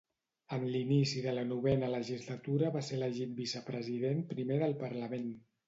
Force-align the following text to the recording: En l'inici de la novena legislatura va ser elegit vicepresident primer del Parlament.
En 0.55 0.63
l'inici 0.75 1.21
de 1.25 1.33
la 1.39 1.43
novena 1.49 1.91
legislatura 1.97 2.73
va 2.79 2.83
ser 2.89 2.97
elegit 3.01 3.39
vicepresident 3.43 4.27
primer 4.35 4.61
del 4.67 4.77
Parlament. 4.85 5.33